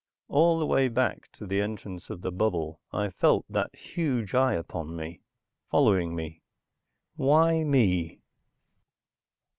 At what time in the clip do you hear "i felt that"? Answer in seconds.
2.91-3.75